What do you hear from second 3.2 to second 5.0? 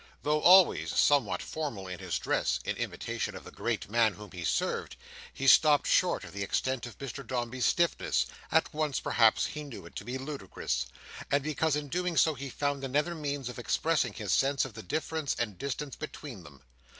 of the great man whom he served,